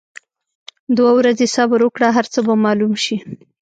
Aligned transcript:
دوه 0.97 1.11
ورځي 1.19 1.47
صبر 1.55 1.79
وکړه 1.83 2.07
هرڅۀ 2.17 2.39
به 2.47 2.53
معلوم 2.65 2.93
شي. 3.03 3.17